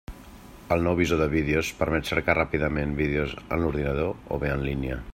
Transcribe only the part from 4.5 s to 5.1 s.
en línia.